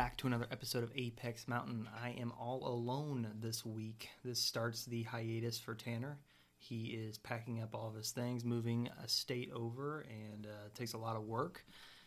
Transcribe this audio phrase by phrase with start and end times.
[0.00, 1.86] Back to another episode of Apex Mountain.
[2.02, 4.08] I am all alone this week.
[4.24, 6.18] This starts the hiatus for Tanner.
[6.56, 10.94] He is packing up all of his things, moving a state over, and uh, takes
[10.94, 11.66] a lot of work.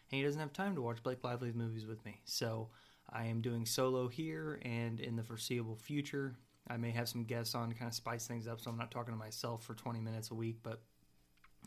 [0.09, 2.19] And he doesn't have time to watch Blake Lively's movies with me.
[2.25, 2.69] So
[3.11, 6.33] I am doing solo here, and in the foreseeable future,
[6.67, 8.59] I may have some guests on to kind of spice things up.
[8.59, 10.81] So I'm not talking to myself for 20 minutes a week, but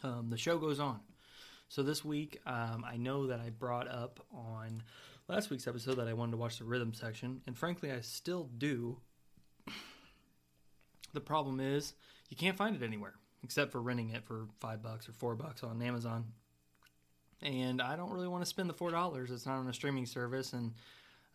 [0.02, 0.98] um, the show goes on.
[1.68, 4.82] So this week, um, I know that I brought up on
[5.28, 8.48] last week's episode that I wanted to watch the rhythm section, and frankly, I still
[8.58, 8.98] do.
[11.12, 11.94] The problem is
[12.28, 15.62] you can't find it anywhere except for renting it for five bucks or four bucks
[15.62, 16.24] on Amazon.
[17.42, 19.30] And I don't really want to spend the four dollars.
[19.30, 20.72] It's not on a streaming service, and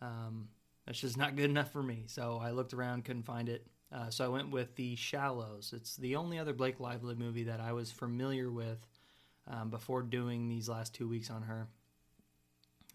[0.02, 0.50] um,
[0.86, 2.03] that's just not good enough for me.
[2.08, 3.66] So I looked around, couldn't find it.
[3.94, 5.73] Uh, so I went with The Shallows.
[5.76, 8.80] It's the only other Blake Lively movie that I was familiar with
[9.48, 11.67] um, before doing these last two weeks on her.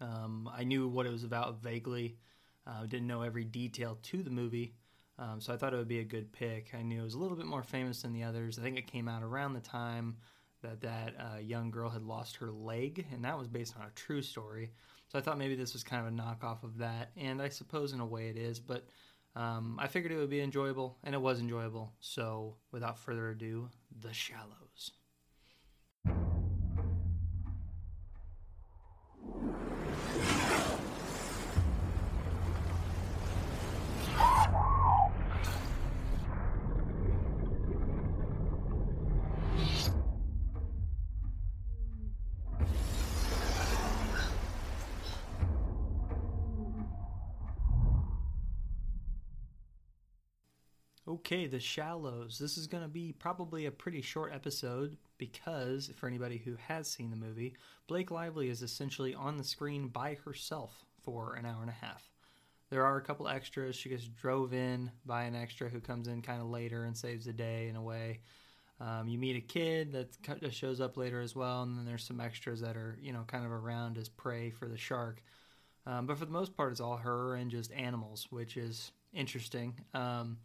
[0.01, 2.17] Um, I knew what it was about vaguely.
[2.65, 4.75] Uh, didn't know every detail to the movie,
[5.17, 6.71] um, so I thought it would be a good pick.
[6.77, 8.59] I knew it was a little bit more famous than the others.
[8.59, 10.17] I think it came out around the time
[10.61, 13.91] that that uh, young girl had lost her leg, and that was based on a
[13.91, 14.71] true story.
[15.07, 17.93] So I thought maybe this was kind of a knockoff of that, and I suppose
[17.93, 18.59] in a way it is.
[18.59, 18.87] But
[19.35, 21.93] um, I figured it would be enjoyable, and it was enjoyable.
[21.99, 23.69] So without further ado,
[24.01, 24.91] The Shallows.
[51.17, 52.37] Okay, The Shallows.
[52.37, 56.87] This is going to be probably a pretty short episode because, for anybody who has
[56.87, 57.55] seen the movie,
[57.87, 62.11] Blake Lively is essentially on the screen by herself for an hour and a half.
[62.69, 63.75] There are a couple extras.
[63.75, 67.25] She gets drove in by an extra who comes in kind of later and saves
[67.25, 68.19] the day in a way.
[68.79, 72.21] Um, you meet a kid that shows up later as well, and then there's some
[72.21, 75.23] extras that are, you know, kind of around as prey for the shark.
[75.87, 79.79] Um, but for the most part, it's all her and just animals, which is interesting.
[79.95, 80.37] Um,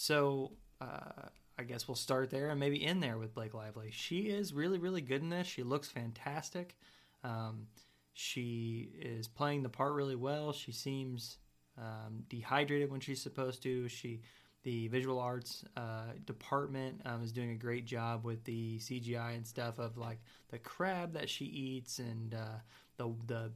[0.00, 1.28] so uh,
[1.58, 3.90] I guess we'll start there and maybe end there with Blake Lively.
[3.92, 5.46] She is really, really good in this.
[5.46, 6.74] She looks fantastic.
[7.22, 7.66] Um,
[8.14, 10.54] she is playing the part really well.
[10.54, 11.36] She seems
[11.76, 13.88] um, dehydrated when she's supposed to.
[13.88, 14.22] She,
[14.62, 19.46] the visual arts uh, department, um, is doing a great job with the CGI and
[19.46, 22.60] stuff of like the crab that she eats and uh,
[22.96, 23.52] the the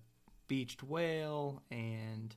[0.46, 2.33] beached whale and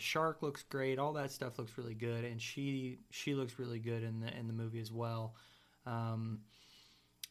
[0.00, 0.98] shark looks great.
[0.98, 4.46] All that stuff looks really good, and she she looks really good in the in
[4.46, 5.34] the movie as well.
[5.86, 6.40] Um,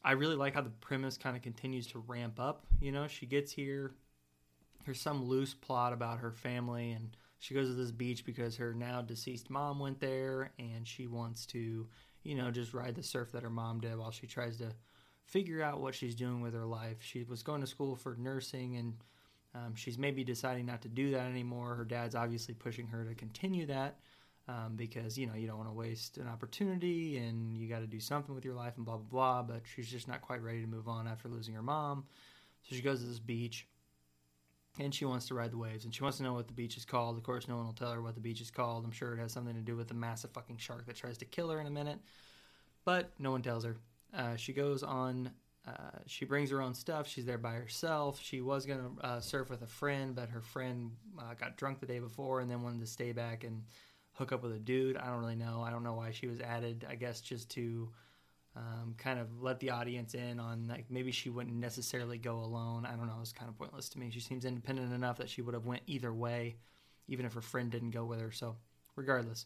[0.03, 2.66] I really like how the premise kind of continues to ramp up.
[2.80, 3.91] You know, she gets here.
[4.85, 8.74] There's some loose plot about her family, and she goes to this beach because her
[8.74, 11.88] now deceased mom went there, and she wants to,
[12.24, 14.72] you know, just ride the surf that her mom did while she tries to
[15.25, 16.97] figure out what she's doing with her life.
[17.01, 18.96] She was going to school for nursing and
[19.56, 21.76] um, she's maybe deciding not to do that anymore.
[21.76, 23.98] Her dad's obviously pushing her to continue that
[24.48, 27.88] um, because you know you don't want to waste an opportunity and you got to
[27.88, 29.44] do something with your life and blah blah blah.
[29.44, 32.06] But she's just not quite ready to move on after losing her mom,
[32.64, 33.68] so she goes to this beach
[34.80, 36.78] and she wants to ride the waves and she wants to know what the beach
[36.78, 37.18] is called.
[37.18, 38.86] Of course, no one will tell her what the beach is called.
[38.86, 41.26] I'm sure it has something to do with the massive fucking shark that tries to
[41.26, 42.00] kill her in a minute,
[42.86, 43.78] but no one tells her.
[44.16, 45.31] Uh, she goes on
[45.68, 47.08] uh, she brings her own stuff.
[47.08, 48.20] She's there by herself.
[48.22, 51.80] She was going to uh, surf with a friend, but her friend uh, got drunk
[51.80, 53.64] the day before and then wanted to stay back and
[54.14, 54.98] hook up with a dude.
[54.98, 55.62] I don't really know.
[55.66, 56.86] I don't know why she was added.
[56.90, 57.90] I guess just to
[58.56, 62.86] um, kind of let the audience in on like maybe she wouldn't necessarily go alone.
[62.86, 63.18] I don't know.
[63.22, 64.10] It's kind of pointless to me.
[64.12, 66.56] She seems independent enough that she would have went either way,
[67.07, 68.31] even if her friend didn't go with her.
[68.31, 68.56] So
[68.95, 69.45] regardless.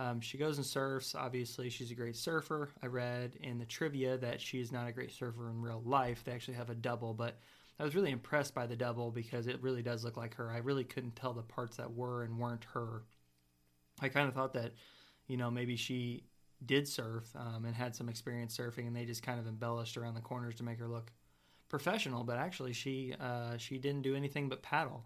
[0.00, 1.14] Um, she goes and surfs.
[1.14, 2.70] Obviously, she's a great surfer.
[2.82, 6.24] I read in the trivia that she's not a great surfer in real life.
[6.24, 7.38] They actually have a double, but
[7.78, 10.50] I was really impressed by the double because it really does look like her.
[10.50, 13.02] I really couldn't tell the parts that were and weren't her.
[14.00, 14.72] I kind of thought that,
[15.26, 16.24] you know, maybe she
[16.64, 20.14] did surf um, and had some experience surfing, and they just kind of embellished around
[20.14, 21.12] the corners to make her look
[21.68, 22.24] professional.
[22.24, 25.04] But actually, she uh, she didn't do anything but paddle.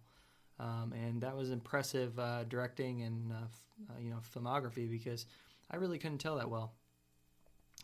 [0.60, 5.26] Um, and that was impressive uh, directing and uh, f- uh, you know filmography because
[5.70, 6.72] I really couldn't tell that well.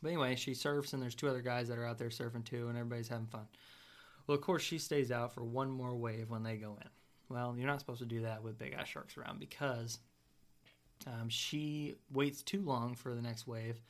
[0.02, 2.68] But anyway, she surfs and there's two other guys that are out there surfing too,
[2.68, 3.46] and everybody's having fun.
[4.26, 6.88] Well, of course, she stays out for one more wave when they go in.
[7.28, 9.98] Well, you're not supposed to do that with big ass sharks around because
[11.06, 13.80] um, she waits too long for the next wave,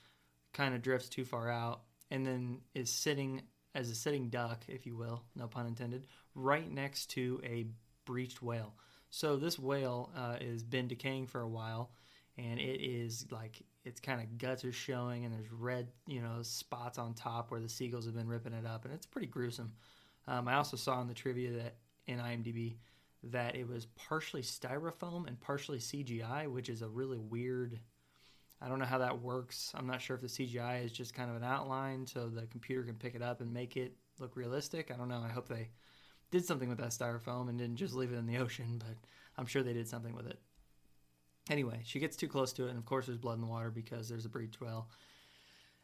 [0.53, 3.43] kind of drifts too far out, and then is sitting
[3.75, 7.67] as a sitting duck, if you will, no pun intended, right next to a
[8.11, 8.75] breached whale.
[9.11, 11.93] So this whale uh, has been decaying for a while,
[12.37, 16.43] and it is like its kind of guts are showing, and there's red, you know,
[16.43, 19.73] spots on top where the seagulls have been ripping it up, and it's pretty gruesome.
[20.27, 21.77] Um, I also saw in the trivia that
[22.09, 22.79] in IMDb
[23.23, 27.79] that it was partially styrofoam and partially CGI, which is a really weird.
[28.61, 29.71] I don't know how that works.
[29.77, 32.83] I'm not sure if the CGI is just kind of an outline so the computer
[32.83, 34.91] can pick it up and make it look realistic.
[34.91, 35.23] I don't know.
[35.25, 35.71] I hope they
[36.31, 38.97] did something with that styrofoam and didn't just leave it in the ocean, but
[39.37, 40.39] I'm sure they did something with it.
[41.49, 43.71] Anyway, she gets too close to it, and of course, there's blood in the water
[43.71, 44.89] because there's a breach well.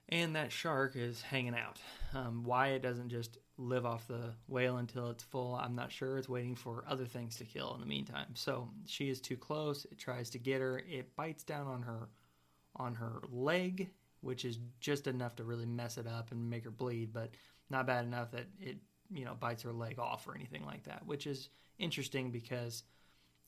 [0.09, 1.81] And that shark is hanging out.
[2.15, 6.19] Um, why it doesn't just live off the whale until it's full, I'm not sure.
[6.19, 8.29] It's waiting for other things to kill in the meantime.
[8.35, 9.85] So she is too close.
[9.87, 10.79] It tries to get her.
[10.89, 12.09] It bites down on her
[12.77, 13.89] on her leg,
[14.21, 17.31] which is just enough to really mess it up and make her bleed, but
[17.71, 18.77] not bad enough that it
[19.13, 21.49] you know bites her leg off or anything like that, which is
[21.79, 22.83] interesting because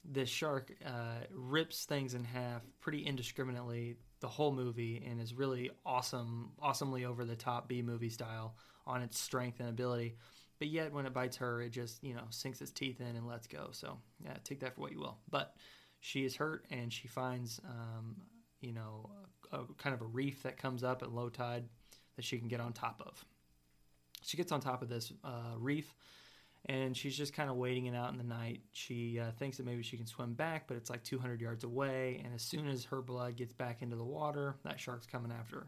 [0.04, 5.70] this shark uh, rips things in half pretty indiscriminately the whole movie and is really
[5.86, 8.56] awesome, awesomely over the top B movie style
[8.86, 10.16] on its strength and ability.
[10.58, 13.26] But yet, when it bites her, it just you know sinks its teeth in and
[13.26, 13.68] lets go.
[13.72, 15.18] So yeah, take that for what you will.
[15.30, 15.54] But
[16.00, 18.16] she is hurt and she finds um,
[18.60, 19.10] you know
[19.52, 21.64] a, a kind of a reef that comes up at low tide
[22.16, 23.24] that she can get on top of
[24.22, 25.94] she gets on top of this uh, reef
[26.66, 28.60] and she's just kind of waiting it out in the night.
[28.72, 32.20] She uh, thinks that maybe she can swim back, but it's like 200 yards away.
[32.24, 35.56] And as soon as her blood gets back into the water, that shark's coming after
[35.56, 35.66] her.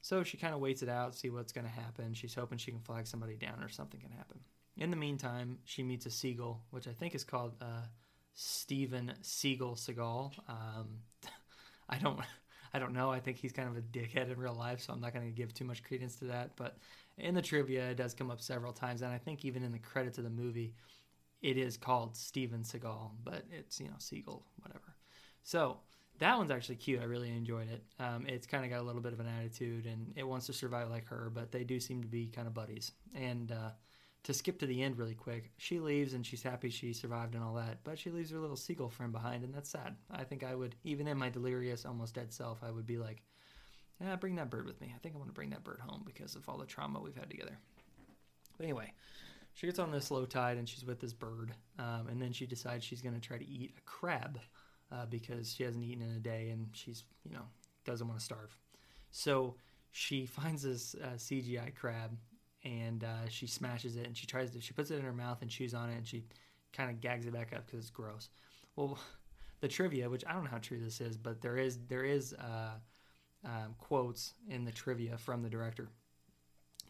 [0.00, 2.14] So she kind of waits it out, see what's going to happen.
[2.14, 4.38] She's hoping she can flag somebody down or something can happen.
[4.76, 7.86] In the meantime, she meets a seagull, which I think is called uh,
[8.34, 10.32] Steven Seagull Seagal.
[10.48, 10.98] Um,
[11.88, 12.20] I don't,
[12.74, 13.10] I don't know.
[13.10, 15.32] I think he's kind of a dickhead in real life, so I'm not going to
[15.32, 16.50] give too much credence to that.
[16.54, 16.76] But
[17.18, 19.78] in the trivia, it does come up several times, and I think even in the
[19.78, 20.74] credits of the movie,
[21.42, 24.96] it is called Steven Seagal, but it's you know Seagull, whatever.
[25.42, 25.78] So
[26.18, 27.00] that one's actually cute.
[27.00, 27.84] I really enjoyed it.
[27.98, 30.52] Um, it's kind of got a little bit of an attitude, and it wants to
[30.52, 32.92] survive like her, but they do seem to be kind of buddies.
[33.14, 33.70] And uh,
[34.24, 37.44] to skip to the end really quick, she leaves and she's happy she survived and
[37.44, 39.96] all that, but she leaves her little seagull friend behind, and that's sad.
[40.10, 43.22] I think I would, even in my delirious, almost dead self, I would be like,
[44.00, 44.92] yeah, bring that bird with me.
[44.94, 47.16] I think I want to bring that bird home because of all the trauma we've
[47.16, 47.58] had together.
[48.56, 48.92] But anyway,
[49.54, 52.46] she gets on this low tide and she's with this bird, um, and then she
[52.46, 54.38] decides she's going to try to eat a crab
[54.92, 57.42] uh, because she hasn't eaten in a day and she's you know
[57.84, 58.56] doesn't want to starve.
[59.10, 59.56] So
[59.90, 62.16] she finds this uh, CGI crab
[62.64, 65.38] and uh, she smashes it and she tries to she puts it in her mouth
[65.42, 66.24] and chews on it and she
[66.72, 68.28] kind of gags it back up because it's gross.
[68.76, 68.98] Well,
[69.60, 72.34] the trivia, which I don't know how true this is, but there is there is
[72.34, 72.74] uh,
[73.44, 75.88] um, quotes in the trivia from the director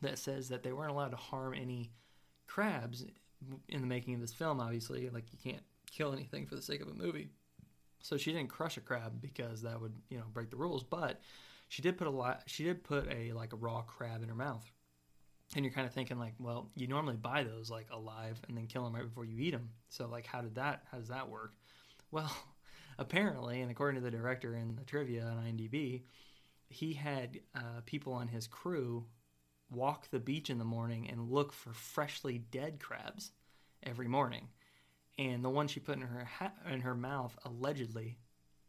[0.03, 1.91] that says that they weren't allowed to harm any
[2.47, 3.05] crabs
[3.69, 4.61] in the making of this film.
[4.61, 7.29] Obviously, like you can't kill anything for the sake of a movie.
[8.01, 10.83] So she didn't crush a crab because that would you know break the rules.
[10.85, 11.21] But
[11.69, 12.43] she did put a lot.
[12.47, 14.65] She did put a like a raw crab in her mouth.
[15.57, 18.67] And you're kind of thinking like, well, you normally buy those like alive and then
[18.67, 19.71] kill them right before you eat them.
[19.89, 20.83] So like, how did that?
[20.91, 21.55] How does that work?
[22.11, 22.35] Well,
[22.99, 26.05] apparently, and according to the director in the trivia on IMDb,
[26.69, 29.07] he had uh, people on his crew
[29.71, 33.33] walk the beach in the morning and look for freshly dead crabs
[33.83, 34.49] every morning.
[35.19, 38.19] And the one she put in her ha- in her mouth allegedly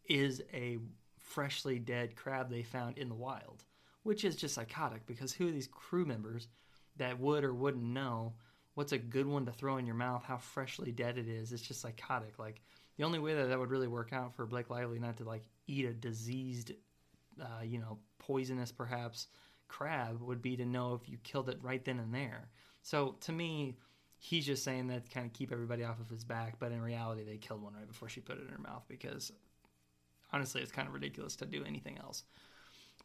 [0.08, 0.78] is a
[1.20, 3.64] freshly dead crab they found in the wild,
[4.04, 6.48] which is just psychotic because who are these crew members
[6.98, 8.34] that would or wouldn't know
[8.74, 11.52] what's a good one to throw in your mouth, how freshly dead it is?
[11.52, 12.40] It's just psychotic.
[12.40, 12.62] Like
[12.98, 15.44] the only way that that would really work out for Blake Lively not to like
[15.68, 16.72] eat a diseased
[17.42, 19.28] uh, you know, poisonous perhaps
[19.68, 22.50] crab would be to know if you killed it right then and there.
[22.82, 23.78] So to me,
[24.18, 26.82] he's just saying that to kind of keep everybody off of his back, but in
[26.82, 29.32] reality, they killed one right before she put it in her mouth because
[30.34, 32.24] honestly, it's kind of ridiculous to do anything else.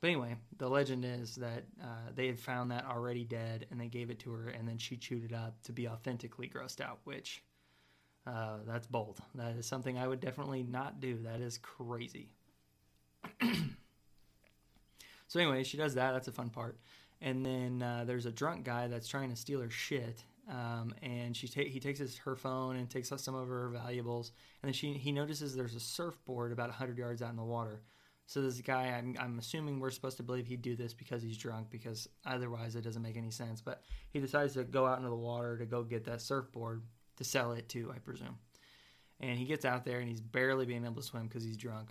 [0.00, 3.88] But anyway, the legend is that uh, they had found that already dead and they
[3.88, 6.98] gave it to her, and then she chewed it up to be authentically grossed out,
[7.04, 7.42] which
[8.26, 9.20] uh, that's bold.
[9.34, 11.18] That is something I would definitely not do.
[11.22, 12.28] That is crazy.
[15.28, 16.12] So anyway, she does that.
[16.12, 16.78] That's a fun part.
[17.20, 20.22] And then uh, there's a drunk guy that's trying to steal her shit.
[20.50, 24.32] Um, and she ta- he takes his, her phone and takes some of her valuables.
[24.62, 27.82] And then she he notices there's a surfboard about 100 yards out in the water.
[28.26, 31.36] So this guy, I'm, I'm assuming we're supposed to believe he'd do this because he's
[31.36, 33.60] drunk, because otherwise it doesn't make any sense.
[33.60, 36.82] But he decides to go out into the water to go get that surfboard
[37.16, 38.38] to sell it to, I presume.
[39.20, 41.90] And he gets out there and he's barely being able to swim because he's drunk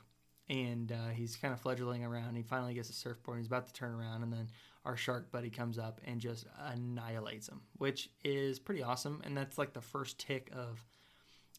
[0.50, 2.35] and uh, he's kind of fledgling around.
[2.35, 3.38] He finally gets a surfboard.
[3.38, 4.50] He's about to turn around, and then
[4.85, 9.21] our shark buddy comes up and just annihilates him, which is pretty awesome.
[9.23, 10.83] And that's like the first tick of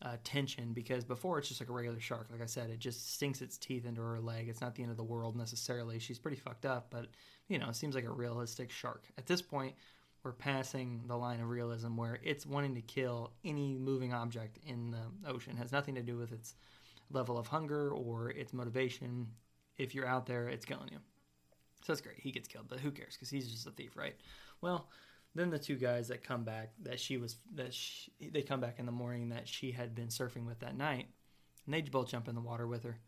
[0.02, 2.28] uh, tension because before it's just like a regular shark.
[2.30, 4.48] Like I said, it just sinks its teeth into her leg.
[4.48, 5.98] It's not the end of the world necessarily.
[5.98, 7.08] She's pretty fucked up, but
[7.48, 9.04] you know, it seems like a realistic shark.
[9.16, 9.74] At this point,
[10.22, 14.90] we're passing the line of realism where it's wanting to kill any moving object in
[14.90, 15.52] the ocean.
[15.56, 16.54] It has nothing to do with its
[17.10, 19.26] level of hunger or its motivation.
[19.76, 20.98] If you're out there, it's killing you.
[21.84, 22.18] So that's great.
[22.18, 23.14] He gets killed, but who cares?
[23.14, 24.14] Because he's just a thief, right?
[24.60, 24.88] Well,
[25.34, 28.78] then the two guys that come back that she was that she, they come back
[28.78, 31.08] in the morning that she had been surfing with that night,
[31.66, 32.98] and they both jump in the water with her.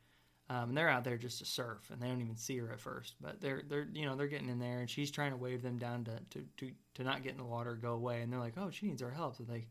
[0.49, 2.81] Um, and they're out there just to surf, and they don't even see her at
[2.81, 3.15] first.
[3.21, 5.79] But they're they're you know they're getting in there, and she's trying to wave them
[5.79, 8.23] down to to to, to not get in the water, go away.
[8.23, 9.37] And they're like, oh, she needs our help.
[9.37, 9.67] So they,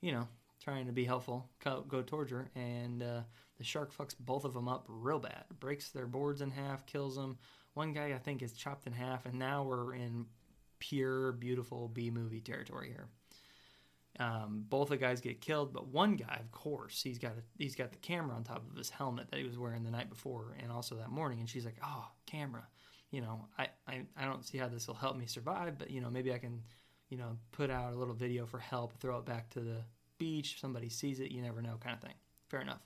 [0.00, 0.28] you know,
[0.62, 3.20] trying to be helpful, go, go towards her, and uh,
[3.58, 7.16] the shark fucks both of them up real bad, breaks their boards in half, kills
[7.16, 7.38] them.
[7.74, 10.26] One guy I think is chopped in half, and now we're in
[10.78, 13.08] pure, beautiful B movie territory here.
[14.20, 17.74] Um, both the guys get killed, but one guy, of course, he's got a, he's
[17.74, 20.56] got the camera on top of his helmet that he was wearing the night before
[20.62, 21.40] and also that morning.
[21.40, 22.64] And she's like, "Oh, camera,
[23.14, 26.00] you know, I, I, I don't see how this will help me survive, but you
[26.00, 26.62] know, maybe I can,
[27.10, 29.76] you know, put out a little video for help, throw it back to the
[30.18, 30.60] beach.
[30.60, 32.14] Somebody sees it, you never know, kind of thing.
[32.48, 32.82] Fair enough.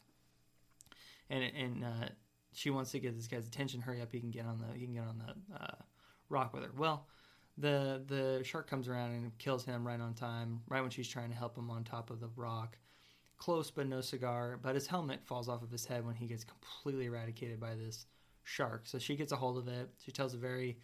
[1.30, 2.08] And and uh,
[2.52, 3.80] she wants to get this guy's attention.
[3.80, 5.74] Hurry up, he can get on the he can get on the uh,
[6.28, 6.70] rock with her.
[6.76, 7.06] Well,
[7.56, 11.30] the the shark comes around and kills him right on time, right when she's trying
[11.30, 12.78] to help him on top of the rock.
[13.36, 16.42] Close but no cigar, but his helmet falls off of his head when he gets
[16.44, 18.06] completely eradicated by this
[18.42, 18.82] shark.
[18.84, 19.90] So she gets a hold of it.
[20.04, 20.78] She tells a very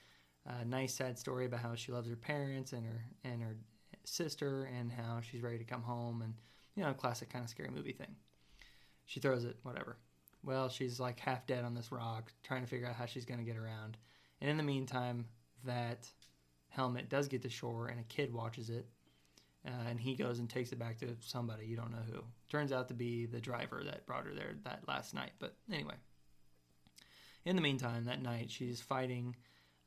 [0.48, 3.56] uh, nice, sad story about how she loves her parents and her and her
[4.04, 6.34] sister, and how she's ready to come home, and
[6.76, 8.16] you know, classic kind of scary movie thing.
[9.06, 9.96] She throws it, whatever.
[10.42, 13.40] Well, she's like half dead on this rock, trying to figure out how she's going
[13.40, 13.96] to get around.
[14.40, 15.26] And in the meantime,
[15.64, 16.06] that
[16.74, 18.86] helmet does get to shore and a kid watches it
[19.66, 22.20] uh, and he goes and takes it back to somebody you don't know who
[22.50, 25.94] turns out to be the driver that brought her there that last night but anyway
[27.44, 29.36] in the meantime that night she's fighting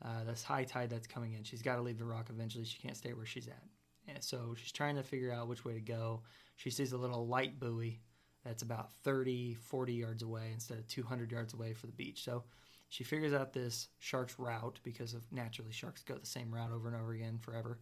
[0.04, 2.80] uh, this high tide that's coming in she's got to leave the rock eventually she
[2.80, 3.64] can't stay where she's at
[4.08, 6.22] and so she's trying to figure out which way to go
[6.56, 8.00] she sees a little light buoy
[8.44, 12.44] that's about 30 40 yards away instead of 200 yards away for the beach so
[12.90, 16.88] she figures out this shark's route because of naturally sharks go the same route over
[16.88, 17.80] and over again forever.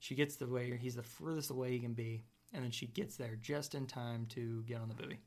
[0.00, 3.16] She gets the way he's the furthest away he can be, and then she gets
[3.16, 5.20] there just in time to get on the buoy.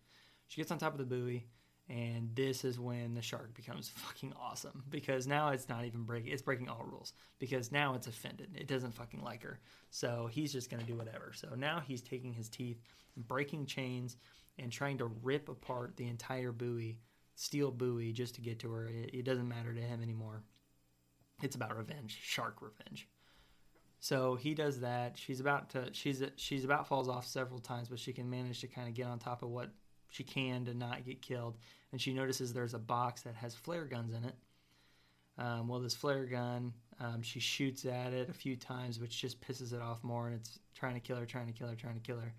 [0.48, 1.46] She gets on top of the buoy,
[1.92, 6.32] and this is when the shark becomes fucking awesome because now it's not even breaking
[6.32, 8.50] it's breaking all rules because now it's offended.
[8.56, 9.60] It doesn't fucking like her.
[9.90, 11.34] So he's just gonna do whatever.
[11.36, 12.82] So now he's taking his teeth,
[13.18, 14.16] breaking chains,
[14.58, 16.98] and trying to rip apart the entire buoy
[17.36, 18.88] steel buoy just to get to her.
[18.88, 20.44] It, it doesn't matter to him anymore.
[21.44, 23.10] It's about revenge, shark revenge.
[24.00, 25.18] So he does that.
[25.18, 28.68] She's about to she's she's about falls off several times, but she can manage to
[28.68, 29.72] kind of get on top of what
[30.12, 31.58] she can to not get killed.
[31.92, 34.36] And she notices there's a box that has flare guns in it.
[35.38, 39.42] Um, well, this flare gun, um, she shoots at it a few times, which just
[39.42, 41.96] pisses it off more, and it's trying to kill her, trying to kill her, trying
[41.96, 42.34] to kill her.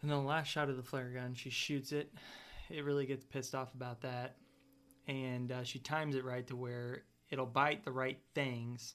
[0.00, 2.12] And then the last shot of the flare gun, she shoots it,
[2.70, 4.36] it really gets pissed off about that.
[5.08, 8.94] And uh, she times it right to where it'll bite the right things.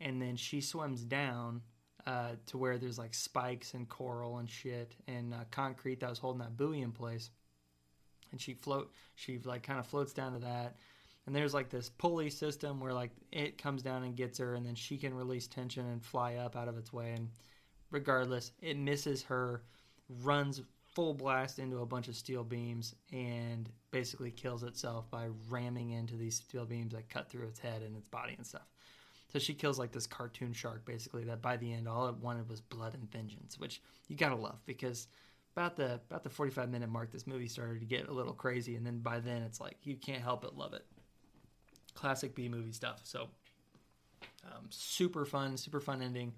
[0.00, 1.62] And then she swims down
[2.06, 6.18] uh, to where there's like spikes and coral and shit and uh, concrete that was
[6.18, 7.30] holding that buoy in place.
[8.34, 10.74] And she float, she like kind of floats down to that.
[11.24, 14.66] And there's like this pulley system where like it comes down and gets her, and
[14.66, 17.12] then she can release tension and fly up out of its way.
[17.12, 17.28] And
[17.92, 19.62] regardless, it misses her,
[20.24, 20.62] runs
[20.96, 26.16] full blast into a bunch of steel beams and basically kills itself by ramming into
[26.16, 28.66] these steel beams that cut through its head and its body and stuff.
[29.32, 32.48] So she kills like this cartoon shark basically that by the end all it wanted
[32.48, 35.06] was blood and vengeance, which you gotta love because
[35.56, 38.74] about the about the 45 minute mark this movie started to get a little crazy
[38.74, 40.84] and then by then it's like you can't help but love it.
[41.94, 43.00] Classic B movie stuff.
[43.04, 43.28] So
[44.46, 46.32] um, super fun, super fun ending.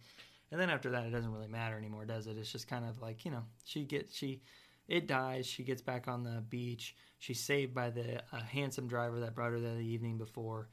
[0.53, 2.37] And then after that, it doesn't really matter anymore, does it?
[2.39, 4.43] It's just kind of like you know, she gets she,
[4.89, 5.47] it dies.
[5.47, 6.95] She gets back on the beach.
[7.19, 10.69] She's saved by the uh, handsome driver that brought her there the evening before,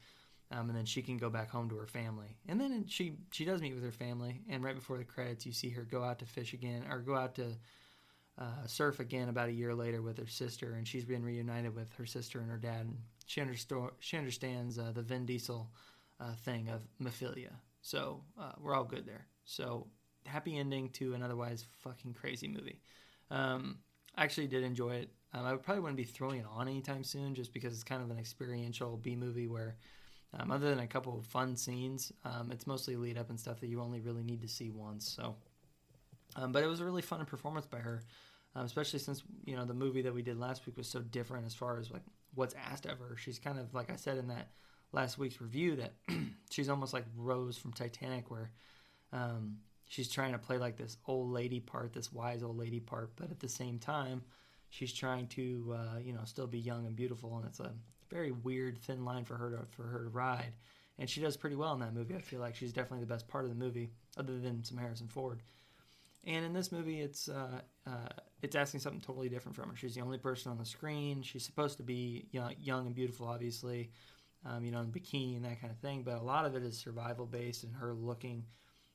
[0.52, 2.36] um, and then she can go back home to her family.
[2.48, 4.42] And then she she does meet with her family.
[4.48, 7.16] And right before the credits, you see her go out to fish again or go
[7.16, 7.56] out to
[8.38, 11.92] uh, surf again about a year later with her sister, and she's been reunited with
[11.94, 12.86] her sister and her dad.
[12.86, 15.70] And she understo- she understands uh, the Vin Diesel
[16.20, 17.52] uh, thing of mephilia.
[17.82, 19.26] So uh, we're all good there.
[19.44, 19.86] So
[20.26, 22.80] happy ending to an otherwise fucking crazy movie.
[23.30, 23.78] Um,
[24.16, 25.10] I actually did enjoy it.
[25.32, 28.10] Um, I probably wouldn't be throwing it on anytime soon, just because it's kind of
[28.10, 29.76] an experiential B movie where,
[30.38, 33.60] um, other than a couple of fun scenes, um, it's mostly lead up and stuff
[33.60, 35.08] that you only really need to see once.
[35.08, 35.36] So,
[36.36, 38.02] um, but it was a really fun performance by her.
[38.54, 41.46] um, especially since you know the movie that we did last week was so different
[41.46, 42.02] as far as like
[42.34, 43.16] what's asked of her.
[43.16, 44.48] She's kind of like I said in that
[44.92, 45.92] last week's review that
[46.50, 48.50] she's almost like Rose from Titanic, where
[49.12, 53.12] um, she's trying to play like this old lady part, this wise old lady part,
[53.16, 54.22] but at the same time,
[54.70, 57.72] she's trying to uh, you know still be young and beautiful, and it's a
[58.10, 60.52] very weird thin line for her to for her to ride.
[60.98, 62.14] And she does pretty well in that movie.
[62.14, 65.08] I feel like she's definitely the best part of the movie, other than some Harrison
[65.08, 65.42] Ford.
[66.26, 68.08] And in this movie, it's uh, uh,
[68.42, 69.76] it's asking something totally different from her.
[69.76, 71.22] She's the only person on the screen.
[71.22, 73.90] She's supposed to be young, young and beautiful, obviously,
[74.46, 76.02] um, you know, in bikini and that kind of thing.
[76.02, 78.44] But a lot of it is survival based and her looking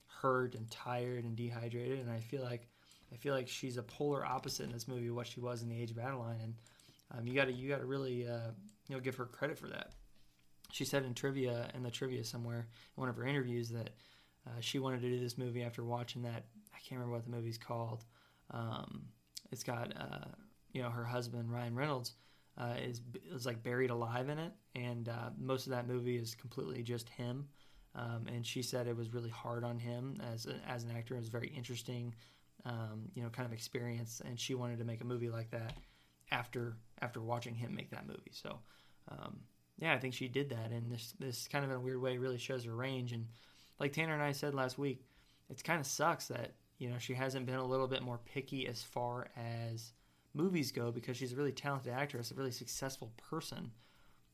[0.06, 2.00] hurt and tired and dehydrated.
[2.00, 2.68] And I feel like
[3.14, 5.70] I feel like she's a polar opposite in this movie of what she was in
[5.70, 6.40] the Age of Adaline.
[6.42, 6.54] And
[7.12, 8.52] um, you got to you got to really uh,
[8.88, 9.92] you know give her credit for that.
[10.72, 12.68] She said in trivia in the trivia somewhere
[12.98, 13.92] in one of her interviews that
[14.48, 16.46] uh, she wanted to do this movie after watching that
[16.82, 18.06] can't remember what the movie's called.
[18.52, 19.04] Um,
[19.52, 20.28] it's got uh,
[20.72, 22.14] you know her husband Ryan Reynolds
[22.58, 23.02] uh, is
[23.34, 27.10] is like buried alive in it, and uh, most of that movie is completely just
[27.10, 27.48] him.
[27.96, 31.16] Um, and she said it was really hard on him as a, as an actor.
[31.16, 32.14] It was very interesting,
[32.64, 35.74] um, you know, kind of experience, and she wanted to make a movie like that
[36.32, 38.32] after after watching him make that movie.
[38.32, 38.60] So.
[39.12, 39.40] Um,
[39.80, 42.18] yeah, I think she did that, and this this kind of in a weird way
[42.18, 43.14] really shows her range.
[43.14, 43.28] And
[43.80, 45.06] like Tanner and I said last week,
[45.50, 48.68] it kind of sucks that you know, she hasn't been a little bit more picky
[48.68, 49.92] as far as
[50.34, 53.72] movies go because she's a really talented actress, a really successful person.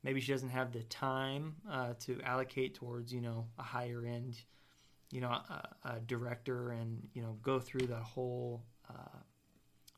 [0.04, 4.38] Maybe she doesn't have the time uh, to allocate towards, you know, a higher end,
[5.12, 9.18] you know, a, a director and you know go through the whole uh,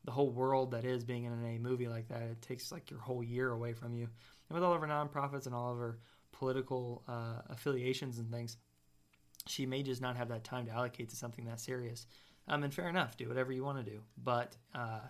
[0.04, 2.22] the whole world that is being in a movie like that.
[2.22, 4.08] It takes like your whole year away from you.
[4.48, 5.98] And with all of her nonprofits and all of her
[6.32, 8.56] political uh, affiliations and things,
[9.46, 12.06] she may just not have that time to allocate to something that serious.
[12.48, 14.00] Um, and fair enough, do whatever you want to do.
[14.22, 15.00] But uh,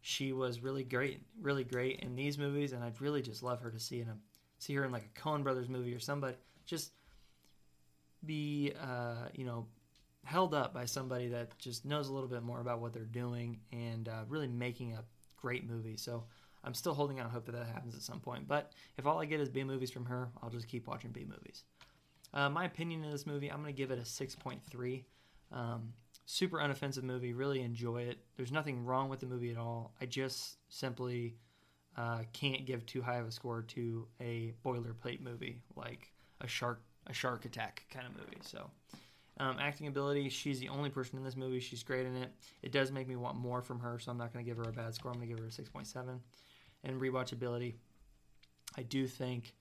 [0.00, 3.70] she was really great, really great in these movies, and I'd really just love her
[3.70, 4.16] to see in a
[4.58, 6.36] see her in like a Coen Brothers movie or somebody.
[6.66, 6.92] Just
[8.24, 9.66] be, uh, you know,
[10.24, 13.58] held up by somebody that just knows a little bit more about what they're doing
[13.72, 15.04] and uh, really making a
[15.40, 15.96] great movie.
[15.96, 16.24] So
[16.62, 18.46] I'm still holding out hope that that happens at some point.
[18.46, 21.24] But if all I get is B movies from her, I'll just keep watching B
[21.24, 21.64] movies.
[22.32, 25.04] Uh, my opinion of this movie, I'm going to give it a 6.3.
[25.52, 25.92] Um,
[26.30, 27.32] super unoffensive movie.
[27.32, 28.18] Really enjoy it.
[28.36, 29.94] There's nothing wrong with the movie at all.
[30.00, 31.36] I just simply
[31.96, 36.82] uh, can't give too high of a score to a boilerplate movie like a shark
[37.06, 38.38] a shark attack kind of movie.
[38.42, 38.70] So.
[39.38, 41.60] Um, acting ability, she's the only person in this movie.
[41.60, 42.30] She's great in it.
[42.62, 44.68] It does make me want more from her, so I'm not going to give her
[44.68, 45.10] a bad score.
[45.10, 46.18] I'm going to give her a 6.7.
[46.84, 47.76] And rewatchability,
[48.76, 49.54] I do think,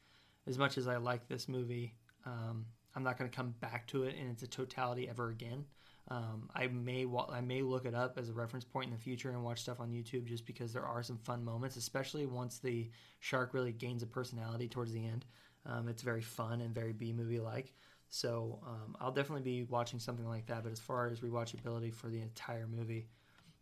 [0.47, 4.03] as much as I like this movie, um, I'm not going to come back to
[4.03, 5.63] it in its totality ever again.
[6.11, 9.29] Um, I may I may look it up as a reference point in the future
[9.29, 12.89] and watch stuff on YouTube just because there are some fun moments, especially once the
[13.19, 15.25] shark really gains a personality towards the end.
[15.65, 17.73] Um, it's very fun and very B movie like.
[18.09, 20.63] So um, I'll definitely be watching something like that.
[20.63, 23.07] But as far as rewatchability for the entire movie,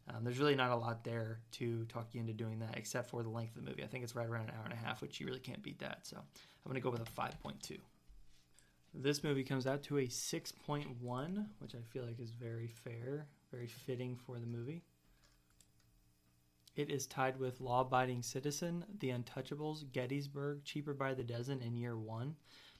[0.08, 3.24] um, there's really not a lot there to talk you into doing that, except for
[3.24, 3.84] the length of the movie.
[3.84, 5.80] I think it's right around an hour and a half, which you really can't beat
[5.80, 6.08] that.
[6.08, 6.24] So I'm
[6.72, 7.78] going to go with a 5.2.
[8.93, 13.67] This movie comes out to a 6.1, which I feel like is very fair, very
[13.67, 14.84] fitting for the movie.
[16.76, 21.78] It is tied with Law Abiding Citizen, The Untouchables, Gettysburg, Cheaper by the Dozen, and
[21.78, 22.36] Year One.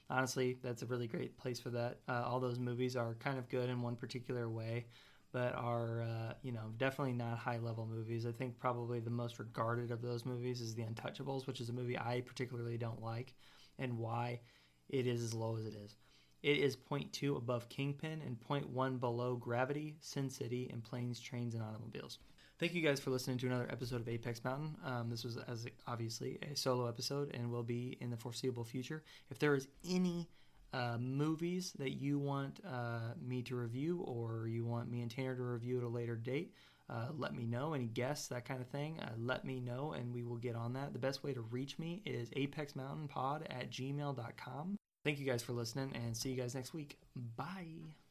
[0.08, 1.98] Honestly, that's a really great place for that.
[2.08, 4.86] Uh, all those movies are kind of good in one particular way,
[5.32, 8.24] but are, uh, you know, definitely not high level movies.
[8.24, 11.72] I think probably the most regarded of those movies is The Untouchables, which is a
[11.74, 13.34] movie I particularly don't like,
[13.78, 14.40] and why
[14.88, 15.96] it is as low as it is.
[16.42, 21.62] It is 0.2 above Kingpin and 0.1 below Gravity, Sin City, and Planes, Trains, and
[21.62, 22.18] Automobiles.
[22.58, 24.76] Thank you guys for listening to another episode of Apex Mountain.
[24.84, 29.02] Um, this was as obviously a solo episode and will be in the foreseeable future.
[29.30, 30.28] If there is any
[30.72, 35.36] uh, movies that you want uh, me to review or you want me and Tanner
[35.36, 36.52] to review at a later date,
[36.90, 37.74] uh, let me know.
[37.74, 40.72] Any guests, that kind of thing, uh, let me know and we will get on
[40.74, 40.92] that.
[40.92, 44.76] The best way to reach me is apexmountainpod at gmail.com.
[45.04, 46.98] Thank you guys for listening and see you guys next week.
[47.36, 48.07] Bye.